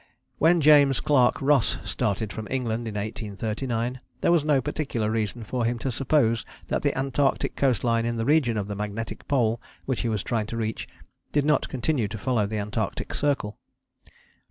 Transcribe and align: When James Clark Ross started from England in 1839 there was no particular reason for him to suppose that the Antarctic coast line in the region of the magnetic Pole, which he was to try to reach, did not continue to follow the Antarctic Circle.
When 0.39 0.61
James 0.61 0.99
Clark 0.99 1.39
Ross 1.39 1.77
started 1.85 2.33
from 2.33 2.47
England 2.49 2.87
in 2.87 2.95
1839 2.95 3.99
there 4.21 4.31
was 4.31 4.43
no 4.43 4.59
particular 4.59 5.11
reason 5.11 5.43
for 5.43 5.63
him 5.63 5.77
to 5.77 5.91
suppose 5.91 6.43
that 6.69 6.81
the 6.81 6.97
Antarctic 6.97 7.55
coast 7.55 7.83
line 7.83 8.03
in 8.03 8.15
the 8.15 8.25
region 8.25 8.57
of 8.57 8.65
the 8.65 8.73
magnetic 8.75 9.27
Pole, 9.27 9.61
which 9.85 10.01
he 10.01 10.09
was 10.09 10.21
to 10.21 10.25
try 10.25 10.43
to 10.43 10.57
reach, 10.57 10.87
did 11.31 11.45
not 11.45 11.69
continue 11.69 12.07
to 12.07 12.17
follow 12.17 12.47
the 12.47 12.57
Antarctic 12.57 13.13
Circle. 13.13 13.59